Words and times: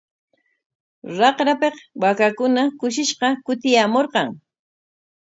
Raqrapik 1.17 1.75
waakakuna 2.01 2.61
kushishqa 2.79 3.27
kutiyaamurqan. 3.45 4.27